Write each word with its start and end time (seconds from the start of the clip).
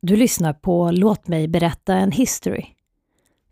Du 0.00 0.16
lyssnar 0.16 0.52
på 0.52 0.90
Låt 0.90 1.28
mig 1.28 1.48
berätta 1.48 1.94
en 1.94 2.12
history. 2.12 2.66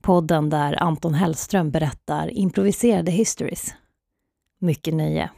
Podden 0.00 0.50
där 0.50 0.82
Anton 0.82 1.14
Hellström 1.14 1.70
berättar 1.70 2.30
improviserade 2.30 3.10
histories. 3.10 3.74
Mycket 4.58 4.94
nöje. 4.94 5.30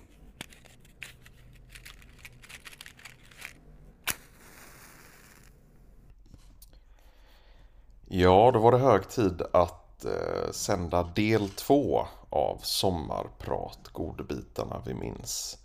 Ja, 8.08 8.50
då 8.52 8.58
var 8.58 8.72
det 8.72 8.78
hög 8.78 9.08
tid 9.08 9.42
att 9.52 10.04
eh, 10.04 10.50
sända 10.52 11.02
del 11.02 11.48
två 11.48 12.06
av 12.30 12.58
Sommarprat, 12.62 13.88
godbitarna 13.92 14.82
vi 14.86 14.94
minns. 14.94 15.58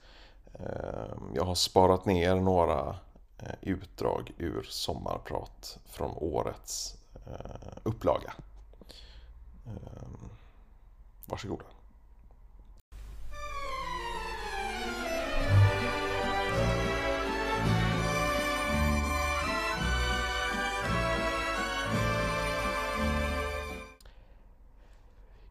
Eh, 0.53 1.13
jag 1.33 1.43
har 1.43 1.55
sparat 1.55 2.05
ner 2.05 2.35
några 2.35 2.95
Eh, 3.41 3.55
utdrag 3.61 4.31
ur 4.37 4.63
Sommarprat 4.69 5.79
från 5.85 6.11
årets 6.17 6.95
eh, 7.27 7.77
upplaga. 7.83 8.33
Ehm, 9.65 10.29
varsågoda. 11.25 11.65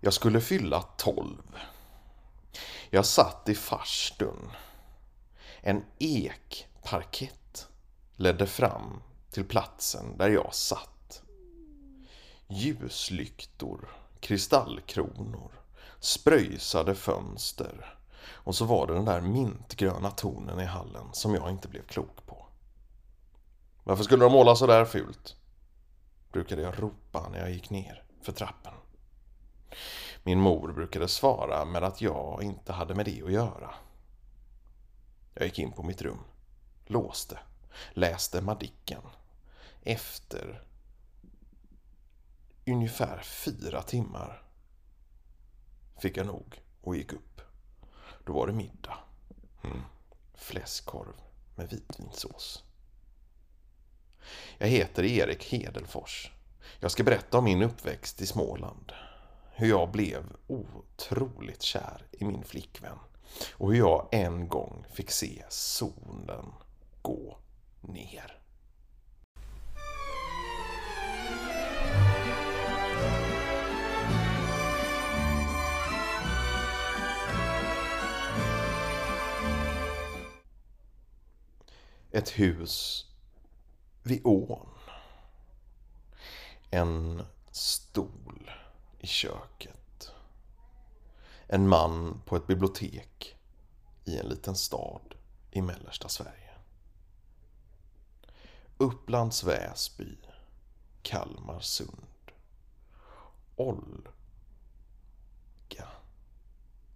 Jag 0.00 0.12
skulle 0.12 0.40
fylla 0.40 0.82
tolv. 0.82 1.58
Jag 2.90 3.06
satt 3.06 3.48
i 3.48 3.54
farstun. 3.54 4.50
En 5.60 5.84
ekparkett 5.98 7.39
ledde 8.20 8.46
fram 8.46 9.02
till 9.30 9.44
platsen 9.44 10.16
där 10.18 10.28
jag 10.28 10.54
satt. 10.54 11.22
Ljuslyktor, 12.48 13.88
kristallkronor, 14.20 15.50
spröjsade 16.00 16.94
fönster 16.94 17.98
och 18.24 18.54
så 18.54 18.64
var 18.64 18.86
det 18.86 18.94
den 18.94 19.04
där 19.04 19.20
mintgröna 19.20 20.10
tonen 20.10 20.60
i 20.60 20.64
hallen 20.64 21.06
som 21.12 21.34
jag 21.34 21.50
inte 21.50 21.68
blev 21.68 21.86
klok 21.86 22.26
på. 22.26 22.46
Varför 23.84 24.04
skulle 24.04 24.24
de 24.24 24.32
måla 24.32 24.56
så 24.56 24.66
där 24.66 24.84
fult? 24.84 25.36
Brukade 26.32 26.62
jag 26.62 26.82
ropa 26.82 27.28
när 27.28 27.38
jag 27.38 27.50
gick 27.50 27.70
ner 27.70 28.02
för 28.22 28.32
trappen. 28.32 28.74
Min 30.22 30.40
mor 30.40 30.72
brukade 30.72 31.08
svara 31.08 31.64
med 31.64 31.84
att 31.84 32.00
jag 32.00 32.42
inte 32.42 32.72
hade 32.72 32.94
med 32.94 33.04
det 33.04 33.22
att 33.22 33.32
göra. 33.32 33.74
Jag 35.34 35.44
gick 35.44 35.58
in 35.58 35.72
på 35.72 35.82
mitt 35.82 36.02
rum, 36.02 36.18
låste, 36.86 37.38
läste 37.92 38.40
Madicken. 38.40 39.02
Efter 39.82 40.62
ungefär 42.66 43.22
fyra 43.22 43.82
timmar 43.82 44.42
fick 45.98 46.16
jag 46.16 46.26
nog 46.26 46.62
och 46.80 46.96
gick 46.96 47.12
upp. 47.12 47.40
Då 48.24 48.32
var 48.32 48.46
det 48.46 48.52
middag. 48.52 48.98
Mm. 49.64 49.82
Fläskkorv 50.34 51.14
med 51.54 51.70
vitvinsås. 51.70 52.64
Jag 54.58 54.68
heter 54.68 55.04
Erik 55.04 55.44
Hedelfors. 55.44 56.32
Jag 56.80 56.90
ska 56.90 57.04
berätta 57.04 57.38
om 57.38 57.44
min 57.44 57.62
uppväxt 57.62 58.20
i 58.20 58.26
Småland 58.26 58.92
hur 59.60 59.68
jag 59.68 59.90
blev 59.90 60.24
otroligt 60.46 61.62
kär 61.62 62.06
i 62.12 62.24
min 62.24 62.44
flickvän 62.44 62.98
och 63.52 63.72
hur 63.72 63.78
jag 63.78 64.08
en 64.12 64.48
gång 64.48 64.86
fick 64.92 65.10
se 65.10 65.44
solen 65.48 66.52
ner. 67.92 68.36
Ett 82.12 82.30
hus 82.30 83.06
vid 84.02 84.20
ån. 84.24 84.68
En 86.70 87.22
stol 87.50 88.50
i 88.98 89.06
köket. 89.06 90.12
En 91.46 91.68
man 91.68 92.22
på 92.26 92.36
ett 92.36 92.46
bibliotek 92.46 93.36
i 94.04 94.18
en 94.18 94.26
liten 94.26 94.56
stad 94.56 95.14
i 95.50 95.62
mellersta 95.62 96.08
Sverige. 96.08 96.49
Upplands 98.80 99.44
Väsby, 99.44 100.18
Kalmarsund, 101.02 102.32
Olga. 103.56 104.10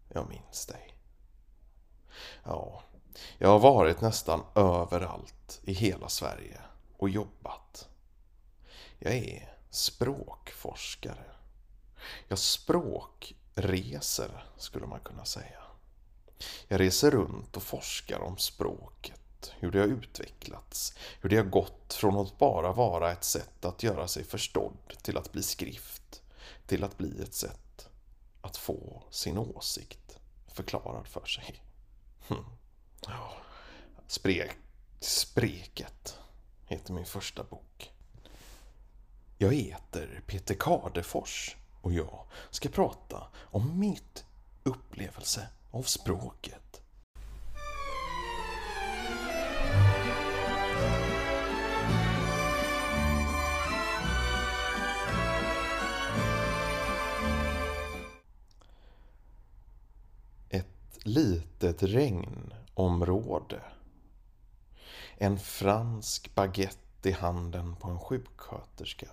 Jag 0.08 0.28
minns 0.28 0.66
dig. 0.66 0.94
Ja, 2.44 2.82
jag 3.38 3.48
har 3.48 3.58
varit 3.58 4.00
nästan 4.00 4.42
överallt 4.54 5.60
i 5.62 5.72
hela 5.72 6.08
Sverige 6.08 6.60
och 6.96 7.08
jobbat. 7.08 7.88
Jag 8.98 9.14
är 9.14 9.56
språkforskare. 9.70 11.30
Jag 12.28 12.38
språkreser, 12.38 12.84
skulle 14.56 14.86
man 14.86 15.00
kunna 15.00 15.24
säga. 15.24 15.62
Jag 16.68 16.80
reser 16.80 17.10
runt 17.10 17.56
och 17.56 17.62
forskar 17.62 18.20
om 18.20 18.36
språket, 18.38 19.20
hur 19.58 19.70
det 19.70 19.78
har 19.78 19.86
utvecklats, 19.86 20.94
hur 21.20 21.28
det 21.28 21.36
har 21.36 21.44
gått 21.44 21.94
från 21.94 22.16
att 22.16 22.38
bara 22.38 22.72
vara 22.72 23.12
ett 23.12 23.24
sätt 23.24 23.64
att 23.64 23.82
göra 23.82 24.08
sig 24.08 24.24
förstådd 24.24 24.76
till 25.02 25.16
att 25.16 25.32
bli 25.32 25.42
skrift, 25.42 26.22
till 26.66 26.84
att 26.84 26.98
bli 26.98 27.22
ett 27.22 27.34
sätt 27.34 27.88
att 28.40 28.56
få 28.56 29.02
sin 29.10 29.38
åsikt 29.38 30.18
förklarad 30.46 31.06
för 31.06 31.26
sig. 31.26 31.62
Hm. 32.28 32.44
Spre 34.06 34.50
Spreket 35.00 36.18
heter 36.66 36.92
min 36.92 37.06
första 37.06 37.44
bok. 37.44 37.92
Jag 39.38 39.54
heter 39.54 40.22
Peter 40.26 40.54
Kadefors 40.54 41.56
och 41.82 41.92
jag 41.92 42.26
ska 42.50 42.68
prata 42.68 43.26
om 43.36 43.78
mitt 43.78 44.24
upplevelse 44.62 45.48
av 45.70 45.82
språket. 45.82 46.82
Litet 61.04 61.82
regnområde. 61.82 63.60
En 65.16 65.38
fransk 65.38 66.34
baguette 66.34 67.08
i 67.08 67.12
handen 67.12 67.76
på 67.76 67.88
en 67.88 67.98
sjuksköterska. 67.98 69.08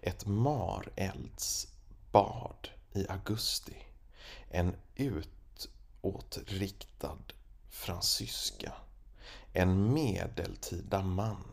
Ett 0.00 0.26
mareldsbad 0.26 2.68
i 2.92 3.08
augusti. 3.08 3.76
En 4.50 4.76
utåtriktad 4.96 7.18
fransyska. 7.68 8.72
En 9.52 9.92
medeltida 9.92 11.02
man. 11.02 11.44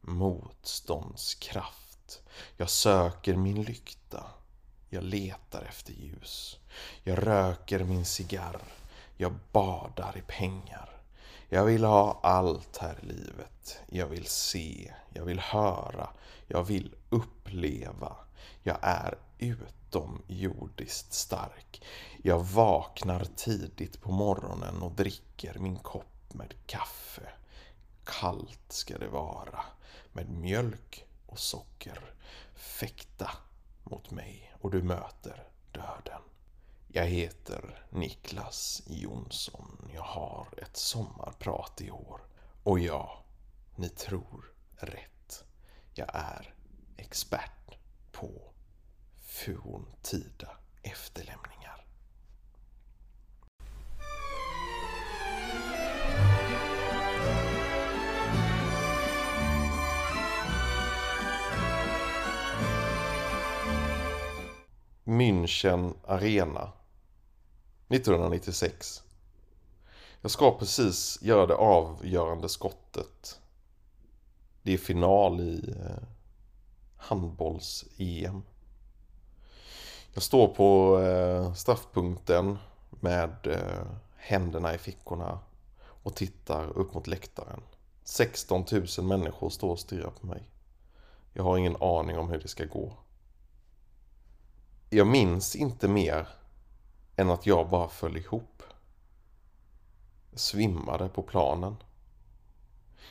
Motståndskraft. 0.00 2.22
Jag 2.56 2.70
söker 2.70 3.36
min 3.36 3.62
lykta. 3.62 4.24
Jag 4.88 5.04
letar 5.04 5.62
efter 5.62 5.92
ljus. 5.92 6.58
Jag 7.02 7.26
röker 7.26 7.84
min 7.84 8.04
cigarr. 8.04 8.79
Jag 9.20 9.34
badar 9.52 10.16
i 10.16 10.20
pengar. 10.20 11.02
Jag 11.48 11.64
vill 11.64 11.84
ha 11.84 12.20
allt 12.22 12.76
här 12.76 12.98
i 13.02 13.06
livet. 13.06 13.80
Jag 13.86 14.06
vill 14.06 14.26
se, 14.26 14.94
jag 15.14 15.24
vill 15.24 15.40
höra, 15.40 16.10
jag 16.46 16.64
vill 16.64 16.94
uppleva. 17.08 18.16
Jag 18.62 18.78
är 18.82 19.18
utomjordiskt 19.38 21.12
stark. 21.12 21.82
Jag 22.22 22.40
vaknar 22.44 23.24
tidigt 23.36 24.00
på 24.00 24.12
morgonen 24.12 24.82
och 24.82 24.92
dricker 24.92 25.58
min 25.58 25.76
kopp 25.76 26.34
med 26.34 26.54
kaffe. 26.66 27.32
Kallt 28.04 28.72
ska 28.72 28.98
det 28.98 29.08
vara, 29.08 29.64
med 30.12 30.30
mjölk 30.30 31.04
och 31.26 31.38
socker. 31.38 32.14
Fäkta 32.54 33.30
mot 33.84 34.10
mig 34.10 34.54
och 34.60 34.70
du 34.70 34.82
möter 34.82 35.48
döden. 35.72 36.22
Jag 36.92 37.04
heter 37.04 37.84
Niklas 37.90 38.82
Jonsson. 38.86 39.90
Jag 39.94 40.02
har 40.02 40.46
ett 40.56 40.76
sommarprat 40.76 41.80
i 41.80 41.90
år. 41.90 42.20
Och 42.62 42.80
ja, 42.80 43.24
ni 43.76 43.88
tror 43.88 44.52
rätt. 44.76 45.44
Jag 45.94 46.10
är 46.14 46.54
expert 46.96 47.78
på 48.12 48.52
forntida 49.20 50.56
efterlämningar. 50.82 51.86
München 65.04 65.94
Arena 66.06 66.79
1996. 67.90 69.02
Jag 70.20 70.30
ska 70.30 70.58
precis 70.58 71.18
göra 71.22 71.46
det 71.46 71.54
avgörande 71.54 72.48
skottet. 72.48 73.40
Det 74.62 74.72
är 74.74 74.78
final 74.78 75.40
i 75.40 75.74
eh, 75.80 76.02
handbolls-EM. 76.96 78.42
Jag 80.14 80.22
står 80.22 80.48
på 80.48 81.00
eh, 81.00 81.54
straffpunkten 81.54 82.58
med 82.90 83.46
eh, 83.46 83.86
händerna 84.16 84.74
i 84.74 84.78
fickorna 84.78 85.38
och 85.80 86.16
tittar 86.16 86.78
upp 86.78 86.94
mot 86.94 87.06
läktaren. 87.06 87.62
16 88.04 88.64
000 88.98 89.06
människor 89.06 89.50
står 89.50 89.70
och 89.70 89.78
stirrar 89.78 90.10
på 90.10 90.26
mig. 90.26 90.42
Jag 91.32 91.44
har 91.44 91.58
ingen 91.58 91.76
aning 91.82 92.18
om 92.18 92.28
hur 92.28 92.38
det 92.38 92.48
ska 92.48 92.64
gå. 92.64 92.92
Jag 94.90 95.06
minns 95.06 95.56
inte 95.56 95.88
mer 95.88 96.28
än 97.20 97.30
att 97.30 97.46
jag 97.46 97.68
bara 97.68 97.88
föll 97.88 98.16
ihop. 98.16 98.62
Jag 100.30 100.40
svimmade 100.40 101.08
på 101.08 101.22
planen. 101.22 101.76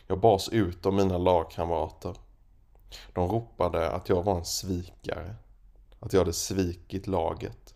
Jag 0.08 0.20
bars 0.20 0.50
ut 0.50 0.86
av 0.86 0.94
mina 0.94 1.18
lagkamrater. 1.18 2.16
De 3.14 3.28
ropade 3.30 3.92
att 3.92 4.10
jag 4.10 4.24
var 4.24 4.38
en 4.38 4.46
svikare. 4.46 5.36
Att 6.00 6.14
jag 6.14 6.20
hade 6.20 6.34
svikit 6.34 7.08
laget. 7.08 7.76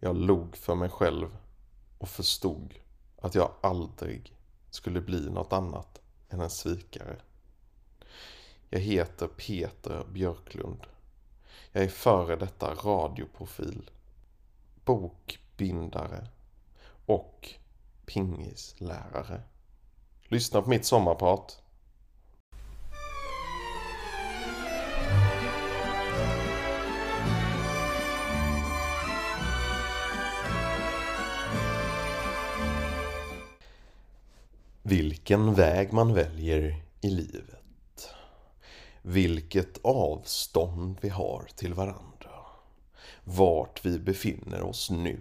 Jag 0.00 0.16
log 0.16 0.56
för 0.56 0.74
mig 0.74 0.88
själv 0.88 1.36
och 1.98 2.08
förstod 2.08 2.74
att 3.20 3.34
jag 3.34 3.50
aldrig 3.60 4.36
skulle 4.70 5.00
bli 5.00 5.30
något 5.30 5.52
annat 5.52 6.00
än 6.28 6.40
en 6.40 6.50
svikare. 6.50 7.16
Jag 8.70 8.80
heter 8.80 9.26
Peter 9.26 10.04
Björklund. 10.12 10.86
Jag 11.72 11.84
är 11.84 11.88
före 11.88 12.36
detta 12.36 12.74
radioprofil, 12.74 13.90
bokbindare 14.86 16.26
och 17.06 17.50
pingislärare. 18.06 19.42
Lyssna 20.28 20.62
på 20.62 20.68
mitt 20.68 20.84
sommarprat. 20.84 21.62
Vilken 34.82 35.54
väg 35.54 35.92
man 35.92 36.14
väljer 36.14 36.82
i 37.00 37.10
livet. 37.10 38.14
Vilket 39.02 39.78
avstånd 39.84 40.98
vi 41.00 41.08
har 41.08 41.48
till 41.56 41.74
varandra. 41.74 42.15
Vart 43.28 43.84
vi 43.84 43.98
befinner 43.98 44.62
oss 44.62 44.90
nu. 44.90 45.20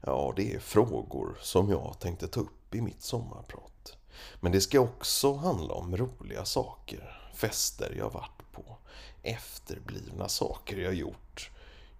Ja, 0.00 0.32
det 0.36 0.54
är 0.54 0.58
frågor 0.58 1.38
som 1.40 1.70
jag 1.70 1.96
tänkte 2.00 2.28
ta 2.28 2.40
upp 2.40 2.74
i 2.74 2.80
mitt 2.80 3.02
sommarprat. 3.02 3.96
Men 4.40 4.52
det 4.52 4.60
ska 4.60 4.80
också 4.80 5.34
handla 5.34 5.74
om 5.74 5.96
roliga 5.96 6.44
saker, 6.44 7.30
fester 7.34 7.94
jag 7.98 8.10
varit 8.10 8.52
på, 8.52 8.76
efterblivna 9.22 10.28
saker 10.28 10.76
jag 10.76 10.94
gjort, 10.94 11.50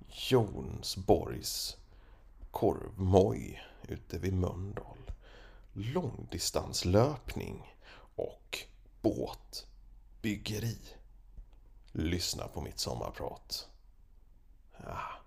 Jonsborgs 0.09 1.77
korvmoj 2.51 3.63
ute 3.89 4.19
vid 4.19 4.35
Mölndal 4.35 5.13
långdistanslöpning 5.73 7.77
och 8.17 8.59
båtbyggeri. 9.03 10.79
Lyssna 11.93 12.49
på 12.49 12.61
mitt 12.61 12.79
sommarprat. 12.79 13.69
Ja. 14.91 15.20